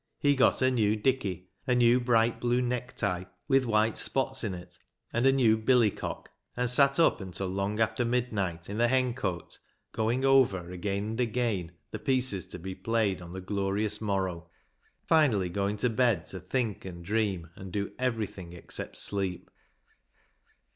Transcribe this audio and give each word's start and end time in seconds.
He 0.17 0.33
got 0.35 0.63
a 0.63 0.71
new 0.71 0.95
"dicky," 0.95 1.51
a 1.67 1.75
new 1.75 1.99
bright 1.99 2.39
blue 2.39 2.59
necktie, 2.59 3.25
with 3.47 3.65
white 3.65 3.97
spots 3.99 4.43
in 4.43 4.55
it, 4.55 4.79
and 5.13 5.27
a 5.27 5.31
new 5.31 5.55
billy 5.57 5.91
cock, 5.91 6.31
and 6.57 6.67
sat 6.67 6.99
up 6.99 7.21
until 7.21 7.45
long 7.49 7.79
after 7.79 8.03
midnight 8.03 8.67
in 8.67 8.79
the 8.79 8.87
hencote 8.87 9.59
going 9.91 10.25
over 10.25 10.71
again 10.71 11.03
and 11.09 11.19
again 11.21 11.73
the 11.91 11.99
pieces 11.99 12.47
to 12.47 12.57
be 12.57 12.73
played 12.73 13.21
on 13.21 13.31
the 13.31 13.41
glorious 13.41 14.01
morrow, 14.01 14.49
finally 15.05 15.49
going 15.49 15.77
to 15.77 15.89
bed 15.91 16.25
to 16.25 16.39
think 16.39 16.83
and 16.83 17.05
dream 17.05 17.51
and 17.55 17.71
do 17.71 17.91
everything 17.99 18.53
except 18.53 18.97
sleep. 18.97 19.51